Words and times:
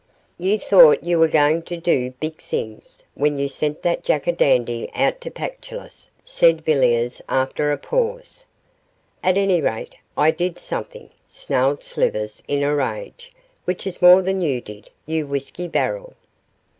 'You 0.39 0.57
thought 0.57 1.03
you 1.03 1.19
were 1.19 1.27
going 1.27 1.61
to 1.61 1.77
do 1.77 2.09
big 2.19 2.41
things 2.41 3.03
when 3.13 3.37
you 3.37 3.47
sent 3.47 3.83
that 3.83 4.01
jackadandy 4.03 4.89
out 4.95 5.21
to 5.21 5.29
the 5.29 5.33
Pactolus,' 5.35 6.09
said 6.23 6.61
Villiers, 6.65 7.21
after 7.29 7.71
a 7.71 7.77
pause. 7.77 8.45
'At 9.21 9.37
any 9.37 9.61
rate, 9.61 9.99
I 10.17 10.31
did 10.31 10.57
something,' 10.57 11.11
snarled 11.27 11.83
Slivers, 11.83 12.41
in 12.47 12.63
a 12.63 12.73
rage, 12.73 13.29
'which 13.65 13.85
is 13.85 14.01
more 14.01 14.23
than 14.23 14.41
you 14.41 14.59
did, 14.59 14.89
you 15.05 15.27
whisky 15.27 15.67
barrel. 15.67 16.13